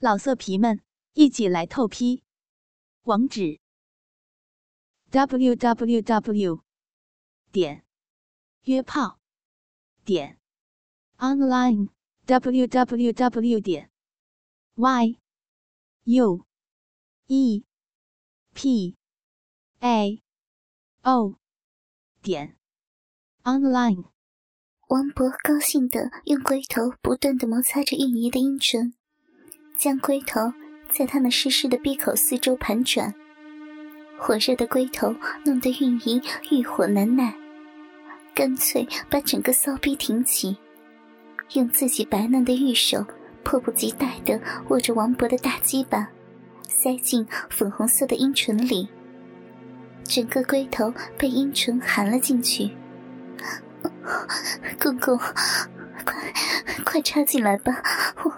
[0.00, 0.80] 老色皮们，
[1.14, 2.22] 一起来透批！
[3.02, 3.58] 网址
[5.10, 6.62] ：w w w
[7.50, 7.84] 点
[8.62, 9.18] 约炮
[10.04, 10.38] 点
[11.16, 11.88] online
[12.26, 13.90] w w w 点
[14.76, 15.18] y
[16.04, 16.46] u
[17.26, 17.64] e
[18.54, 18.96] p
[19.80, 20.22] a
[21.02, 21.34] o
[22.22, 22.56] 点
[23.42, 24.04] online。
[24.86, 28.97] 王博高兴的用龟头不断的摩擦着玉姨的阴唇。
[29.78, 30.52] 将龟头
[30.90, 33.14] 在他那湿湿的闭口四周盘转，
[34.18, 35.14] 火热的龟头
[35.44, 37.32] 弄得韵仪欲火难耐，
[38.34, 40.56] 干脆把整个骚逼挺起，
[41.52, 43.06] 用自己白嫩的玉手
[43.44, 46.08] 迫不及待地握着王勃的大鸡巴，
[46.66, 48.88] 塞进粉红色的阴唇里，
[50.02, 52.72] 整个龟头被阴唇含了进去。
[54.80, 55.16] 公公，
[56.04, 56.34] 快
[56.84, 57.80] 快插进来吧，
[58.24, 58.34] 我。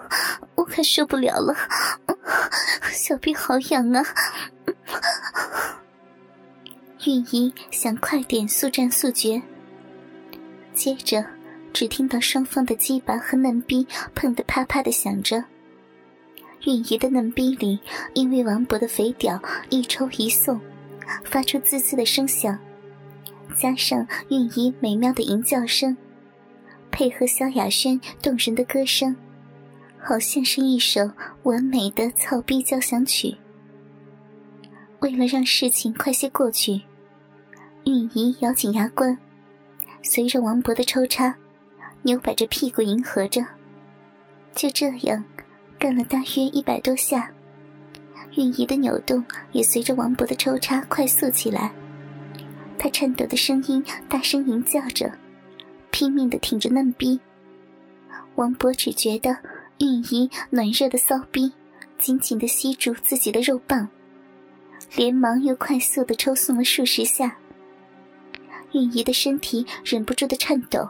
[0.61, 1.55] 我快受不了了，
[2.91, 4.05] 小臂好痒啊！
[7.03, 9.41] 玉姨想快点速战速决，
[10.75, 11.25] 接着
[11.73, 15.43] 只听到双方的鸡巴和嫩逼碰得啪啪的响着。
[16.63, 17.79] 玉姨的嫩逼里
[18.13, 20.61] 因为王勃的肥屌一抽一送，
[21.25, 22.59] 发出滋滋的声响，
[23.57, 25.97] 加上玉姨美妙的吟叫声，
[26.91, 29.15] 配合萧亚轩动人的歌声。
[30.03, 31.09] 好像是一首
[31.43, 33.37] 完美的草逼交响曲。
[34.99, 36.81] 为了让事情快些过去，
[37.85, 39.17] 韵仪咬紧牙关，
[40.01, 41.35] 随着王勃的抽插，
[42.01, 43.45] 扭摆着屁股迎合着。
[44.53, 45.23] 就这样，
[45.79, 47.31] 干了大约一百多下，
[48.35, 51.71] 韵仪的扭动也随着王勃的抽插快速起来。
[52.77, 55.11] 她颤抖的声音大声吟叫着，
[55.91, 57.19] 拼命的挺着嫩逼。
[58.35, 59.37] 王勃只觉得。
[59.81, 61.51] 玉姨暖热的骚逼
[61.97, 63.89] 紧紧地吸住自己的肉棒，
[64.95, 67.35] 连忙又快速地抽送了数十下。
[68.73, 70.87] 玉姨的身体忍不住的颤抖，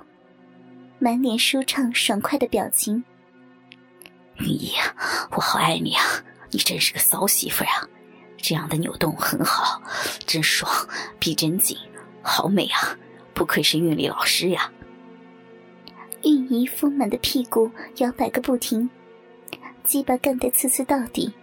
[0.99, 3.01] 满脸舒畅爽快的表情。
[4.39, 4.73] 玉姨，
[5.31, 6.03] 我好爱你啊！
[6.49, 7.87] 你真是个骚媳妇啊！
[8.35, 9.81] 这样的扭动很好，
[10.25, 10.69] 真爽，
[11.17, 11.77] 逼真紧，
[12.21, 12.97] 好美啊！
[13.33, 14.69] 不愧是韵律老师呀。
[16.23, 18.89] 玉泥丰满的屁股摇摆个不停，
[19.83, 21.33] 鸡巴干得刺刺到底，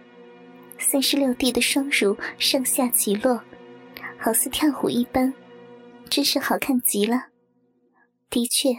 [0.77, 3.41] 三十六弟的双乳上下起落，
[4.17, 5.33] 好似跳舞一般，
[6.09, 7.27] 真是好看极了。
[8.29, 8.69] 的确，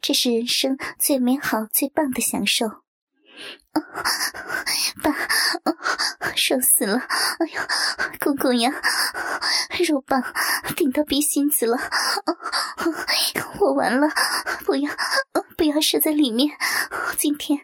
[0.00, 2.66] 这是人生最美好、最棒的享受。
[5.02, 5.14] 爸，
[6.34, 6.98] 爽死了！
[7.38, 7.66] 哎呀，
[8.18, 8.72] 公公呀，
[9.86, 10.22] 肉棒
[10.76, 11.78] 顶到鼻心子了，
[13.60, 14.08] 我完了！
[14.64, 14.90] 不要，
[15.56, 16.56] 不要射在里面，
[17.18, 17.60] 今天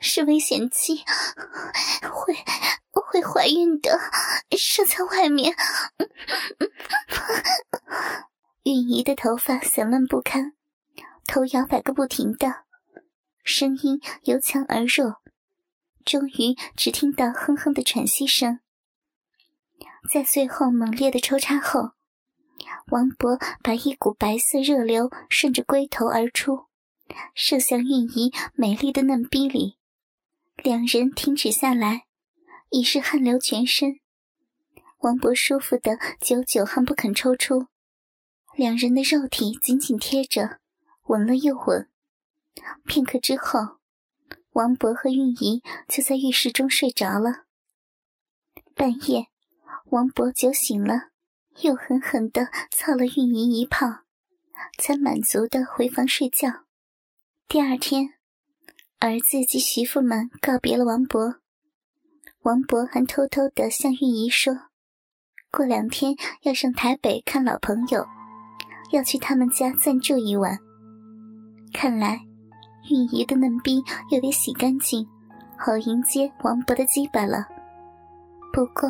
[0.00, 1.04] 是危险期，
[2.10, 2.34] 会
[2.92, 3.98] 会怀孕的，
[4.58, 5.54] 射在外面。
[8.64, 10.54] 允仪的头发散乱不堪，
[11.26, 12.64] 头摇摆个不停的，
[13.44, 15.20] 声音由强而弱。
[16.04, 18.60] 终于只听到哼哼的喘息声，
[20.10, 21.92] 在最后猛烈的抽插后，
[22.88, 26.66] 王勃把一股白色热流顺着龟头而出，
[27.34, 29.78] 射向韵仪美丽的嫩逼里。
[30.62, 32.04] 两人停止下来，
[32.68, 34.00] 已是汗流全身。
[34.98, 37.68] 王勃舒服的久久还不肯抽出，
[38.54, 40.60] 两人的肉体紧紧贴着，
[41.04, 41.88] 吻了又吻。
[42.84, 43.78] 片刻之后。
[44.54, 47.44] 王勃和韵仪就在浴室中睡着了。
[48.76, 49.26] 半夜，
[49.86, 51.08] 王勃酒醒了，
[51.62, 54.04] 又狠狠地操了韵仪一炮，
[54.78, 56.64] 才满足地回房睡觉。
[57.48, 58.14] 第二天，
[59.00, 61.38] 儿子及媳妇们告别了王勃，
[62.42, 64.54] 王勃还偷偷地向韵仪说
[65.50, 68.06] ：“过两天要上台北看老朋友，
[68.92, 70.60] 要去他们家暂住一晚。”
[71.74, 72.20] 看来。
[72.90, 75.08] 玉姨的嫩逼又得洗干净，
[75.56, 77.46] 好迎接王伯的鸡巴了。
[78.52, 78.88] 不过，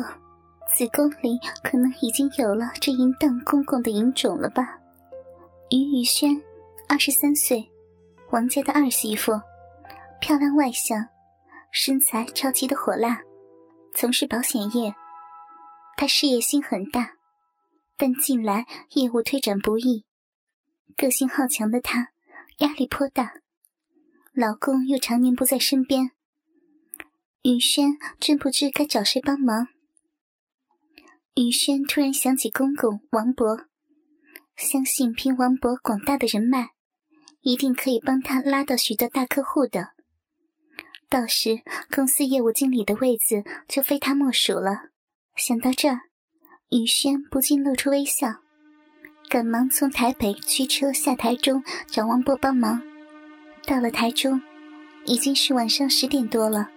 [0.75, 4.77] 子宫里可能已经有了这淫荡公公的淫种了吧？
[5.69, 6.29] 于宇轩，
[6.89, 7.71] 二十三岁，
[8.31, 9.31] 王家的二媳妇，
[10.19, 11.07] 漂亮外向，
[11.71, 13.21] 身材超级的火辣，
[13.93, 14.93] 从事保险业。
[15.95, 17.13] 她事业心很大，
[17.97, 20.05] 但近来业务推展不易，
[20.97, 22.09] 个性好强的她
[22.57, 23.31] 压力颇大。
[24.37, 26.11] 老公又常年不在身边，
[27.43, 29.69] 雨轩真不知该找谁帮忙。
[31.35, 33.65] 雨轩突然想起公公王博，
[34.57, 36.71] 相信凭王博广大的人脉，
[37.39, 39.93] 一定可以帮他拉到许多大客户的。
[41.07, 44.89] 到时公司业务经理的位子就非他莫属了。
[45.37, 46.01] 想到这儿，
[46.71, 48.41] 雨轩不禁露出微笑，
[49.29, 52.81] 赶忙从台北驱车下台中找王博帮忙。
[53.65, 54.41] 到了台中，
[55.05, 56.69] 已经是晚上十点多了。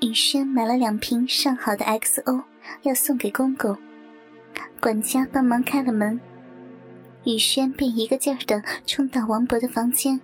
[0.00, 2.42] 雨轩买了两瓶上好的 XO，
[2.82, 3.76] 要送给公公。
[4.80, 6.20] 管家帮忙开了门，
[7.24, 10.20] 雨轩便一个劲儿的冲到王博的房间。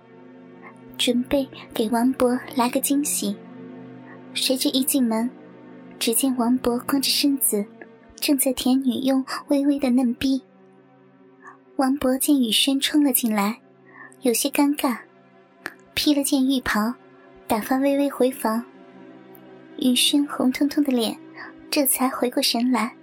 [0.97, 3.35] 准备给王博来个惊喜，
[4.33, 5.29] 谁知一进门，
[5.99, 7.65] 只见王博光着身子，
[8.15, 10.41] 正在舔女佣微微的嫩逼。
[11.75, 13.59] 王博见雨轩冲了进来，
[14.21, 14.99] 有些尴尬，
[15.95, 16.93] 披了件浴袍，
[17.47, 18.63] 打发微微回房。
[19.77, 21.17] 雨轩红彤彤的脸，
[21.71, 22.93] 这才回过神来，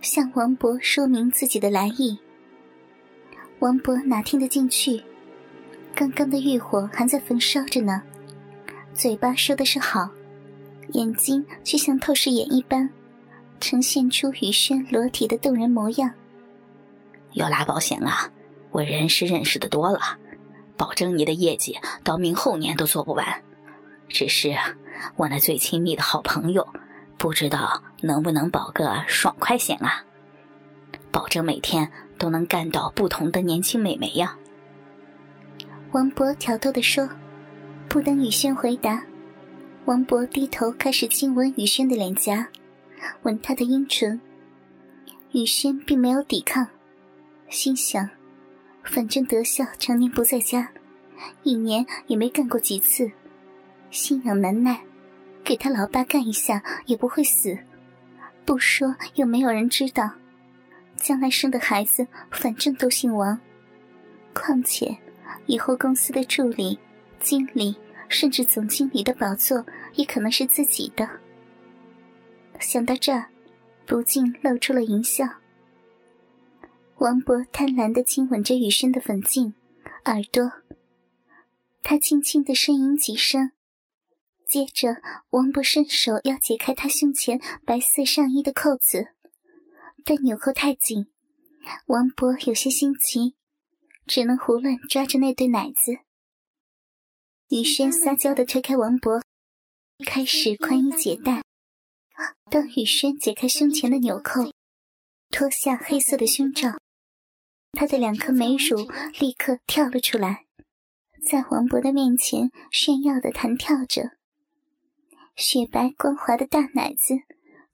[0.00, 2.18] 向王博说明自己的来意。
[3.58, 5.02] 王博哪听得进去？
[5.94, 8.02] 刚刚的欲火还在焚烧着呢，
[8.94, 10.08] 嘴巴说的是好，
[10.92, 12.88] 眼睛却像透视眼一般，
[13.60, 16.10] 呈现出雨轩裸体的动人模样。
[17.34, 18.32] 要拉保险啊，
[18.70, 20.00] 我人是认识的多了，
[20.76, 23.42] 保证你的业绩到明后年都做不完。
[24.08, 24.56] 只是
[25.16, 26.68] 我那最亲密的好朋友，
[27.16, 30.04] 不知道能不能保个爽快险啊？
[31.10, 34.36] 保证每天都能干到不同的年轻美眉呀。
[35.92, 37.08] 王博挑逗地说
[37.88, 39.04] ：“不等雨轩回答，
[39.84, 42.48] 王博低头开始亲吻雨轩的脸颊，
[43.22, 44.20] 吻她的阴唇。
[45.32, 46.66] 雨轩并没有抵抗，
[47.48, 48.08] 心想：
[48.84, 50.70] 反正德孝常年不在家，
[51.42, 53.10] 一年也没干过几次，
[53.90, 54.80] 心痒难耐，
[55.42, 57.58] 给他老爸干一下也不会死。
[58.44, 60.10] 不说又没有人知道，
[60.96, 63.38] 将来生的孩子反正都姓王。
[64.32, 64.96] 况且……”
[65.46, 66.78] 以后公司的助理、
[67.20, 67.76] 经理，
[68.08, 71.06] 甚至总经理的宝座也可能是自己的。
[72.60, 73.26] 想到这儿，
[73.84, 75.26] 不禁露出了淫笑。
[76.98, 79.54] 王博贪婪的亲吻着雨轩的粉颈、
[80.04, 80.52] 耳朵，
[81.82, 83.52] 他轻轻的呻吟几声，
[84.46, 89.08] 接着王博伸手要解开他胸前白色上衣的扣子，
[90.04, 91.06] 但纽扣太紧，
[91.86, 93.36] 王博有些心急。
[94.06, 95.96] 只能胡乱抓着那对奶子。
[97.48, 99.22] 雨轩撒娇的推开王博，
[100.04, 101.42] 开始宽衣解带。
[102.50, 104.52] 当雨轩解开胸前的纽扣，
[105.30, 106.78] 脱下黑色的胸罩，
[107.74, 108.88] 她的两颗美乳
[109.18, 110.46] 立刻跳了出来，
[111.28, 114.12] 在王博的面前炫耀的弹跳着。
[115.36, 117.14] 雪白光滑的大奶子，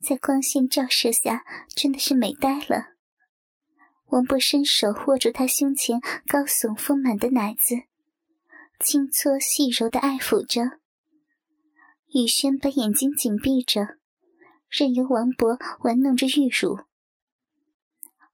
[0.02, 1.44] 在光线照射下，
[1.76, 2.94] 真的是美呆了。
[4.06, 7.76] 王博伸手握住她胸前高耸丰满的奶子，
[8.80, 10.78] 轻搓细柔的爱抚着。
[12.12, 13.98] 雨轩把眼睛紧闭着，
[14.68, 16.80] 任由王博玩弄着玉乳。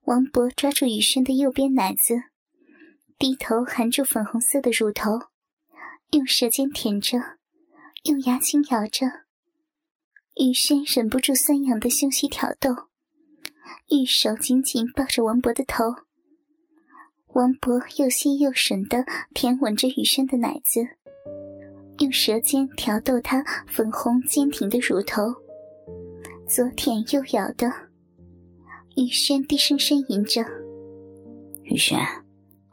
[0.06, 2.14] 王博抓住雨轩的右边奶子，
[3.18, 5.18] 低头含住粉红色的乳头，
[6.12, 7.18] 用舌尖舔着，
[8.04, 9.04] 用牙轻咬着。
[10.36, 12.70] 雨轩忍不住酸痒的胸息挑逗。
[13.90, 15.86] 玉手紧紧抱着王博的头，
[17.32, 19.04] 王博又细又吮的
[19.34, 20.86] 舔吻着雨轩的奶子，
[21.98, 25.34] 用舌尖挑逗她粉红坚挺的乳头，
[26.48, 27.85] 左舔右咬的。
[28.96, 30.42] 雨轩低声呻吟着
[31.64, 31.98] ：“雨轩，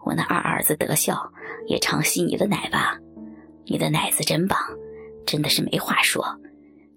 [0.06, 1.32] 我那二儿子德孝
[1.68, 2.98] 也常吸你的奶吧？
[3.66, 4.58] 你的奶子真棒，
[5.26, 6.26] 真的是没话说。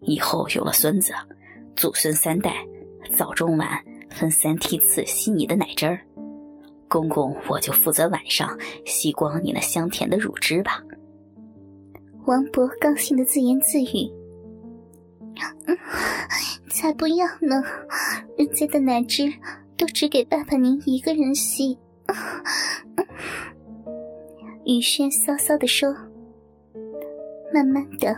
[0.02, 1.12] 以后有了孙子，
[1.74, 2.64] 祖孙三代，
[3.16, 3.68] 早中晚。”
[4.08, 6.00] 分三梯次吸你的奶汁儿，
[6.88, 8.56] 公公我就负责晚上
[8.86, 10.82] 吸光你那香甜的乳汁吧。
[12.24, 14.10] 王博高兴的自言自语
[16.76, 17.62] ：“才不要呢，
[18.36, 19.32] 人家的奶汁
[19.78, 21.78] 都只给爸爸您一个人吸。”
[24.66, 25.96] 雨轩骚骚的说。
[27.54, 28.14] 慢慢的，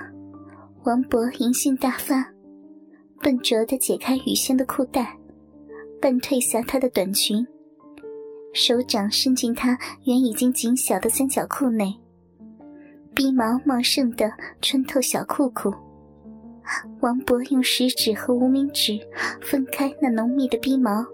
[0.83, 2.33] 王博淫性大发，
[3.23, 5.17] 笨拙的解开雨轩的裤带。
[6.01, 7.47] 半褪下她的短裙，
[8.53, 11.95] 手掌伸进她原已经紧小的三角裤内，
[13.15, 15.73] 鼻毛茂盛的穿透小裤裤。
[17.01, 18.99] 王博用食指和无名指
[19.41, 21.05] 分开那浓密的鼻毛，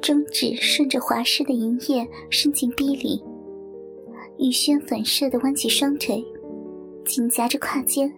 [0.00, 3.22] 中指顺着滑湿的银液伸进逼里。
[4.38, 6.24] 雨轩反射的弯起双腿，
[7.04, 8.12] 紧夹着胯间，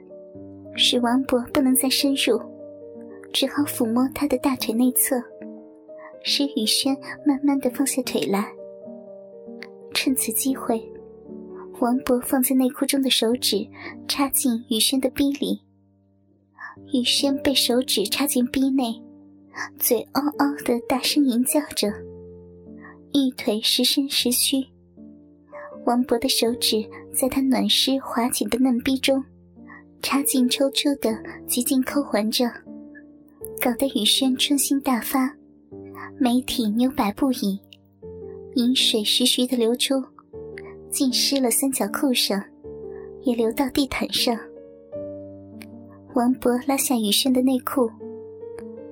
[0.75, 2.41] 使王博不能再深入。
[3.33, 5.23] 只好抚摸他的大腿内侧，
[6.23, 6.97] 使雨轩
[7.27, 8.51] 慢慢的放下腿来。
[9.93, 10.83] 趁此机会，
[11.81, 13.67] 王博放在内裤中的手指
[14.09, 15.61] 插进雨轩的逼里，
[16.93, 18.95] 雨轩被手指插进逼内，
[19.79, 21.89] 嘴嗷嗷的大声吟叫着，
[23.13, 24.65] 玉腿时伸时虚。
[25.85, 29.23] 王博的手指在他暖湿滑紧的嫩逼中
[30.03, 31.17] 插进抽出的，
[31.47, 32.47] 极尽抠环着，
[33.61, 35.35] 搞得雨轩春心大发，
[36.19, 37.59] 美体扭摆不已，
[38.55, 39.95] 饮水徐徐的流出。
[40.89, 42.43] 浸湿了三角裤上，
[43.23, 44.39] 也流到地毯上。
[46.17, 47.91] 王博拉下雨轩的内裤，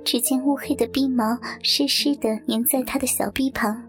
[0.05, 1.25] 只见乌黑的逼毛
[1.63, 3.83] 湿湿的粘在他的小臂旁。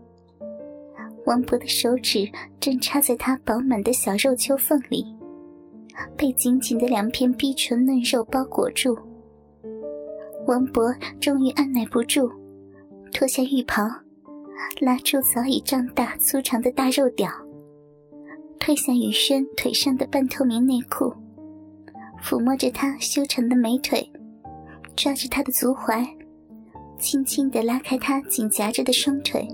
[1.25, 2.25] 王博的手指
[2.61, 5.05] 正插在他饱满的小肉丘缝里，
[6.15, 8.97] 被紧紧的两片逼唇嫩肉包裹住。
[10.47, 12.31] 王博终于按耐不住，
[13.11, 13.83] 脱下浴袍，
[14.79, 17.29] 拉出早已胀大粗长的大肉屌。
[18.61, 21.13] 褪下雨轩腿上的半透明内裤，
[22.25, 24.09] 抚摸着她修长的美腿，
[24.95, 26.03] 抓着她的足踝，
[26.97, 29.47] 轻轻地拉开她紧夹着的双腿，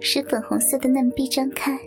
[0.00, 1.78] 使粉红色的嫩臂张开。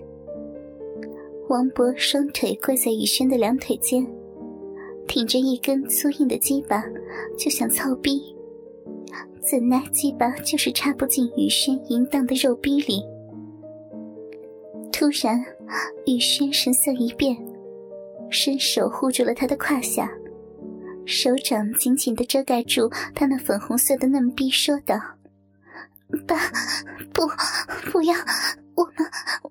[1.50, 4.06] 王博双腿跪在雨轩的两腿间，
[5.08, 6.86] 挺着一根粗硬的鸡巴，
[7.36, 8.22] 就想操逼，
[9.42, 13.02] 怎奈鸡巴就是插不进雨轩淫荡的肉逼里。
[14.92, 15.44] 突然，
[16.06, 17.36] 雨轩神色一变，
[18.32, 20.10] 伸手护住了他的胯下，
[21.06, 24.96] 手掌紧紧的遮盖住他那粉红色的嫩逼，说道
[26.28, 26.38] ：“爸，
[27.14, 27.28] 不，
[27.92, 28.16] 不要，
[28.76, 28.96] 我们，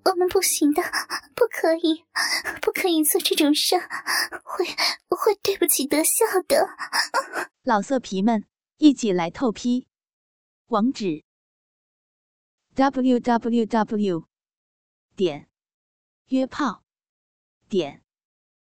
[0.04, 0.82] 我们不行的，
[1.34, 2.04] 不可以，
[2.60, 3.76] 不可以做这种事，
[4.44, 4.64] 会，
[5.08, 6.68] 会对不起德孝的。
[7.64, 8.44] ”老色皮们，
[8.78, 9.88] 一起来透批，
[10.68, 11.24] 网址
[12.74, 14.24] ：w w w.
[15.16, 15.48] 点
[16.28, 16.84] 约炮
[17.68, 18.04] 点